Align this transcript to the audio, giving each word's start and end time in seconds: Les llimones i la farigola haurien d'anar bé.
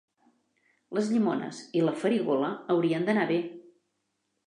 Les 0.99 1.11
llimones 1.17 1.61
i 1.81 1.85
la 1.91 1.95
farigola 2.05 2.53
haurien 2.77 3.09
d'anar 3.11 3.31
bé. 3.37 3.43